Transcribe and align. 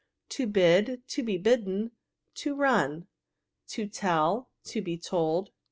To 0.29 0.47
bid. 0.47 1.07
To 1.09 1.21
be 1.21 1.37
bidden. 1.37 1.91
To 2.37 2.55
run. 2.55 3.05
To 3.67 3.85
tell. 3.87 4.49
To 4.63 4.81
be 4.81 4.97
told. 4.97 5.51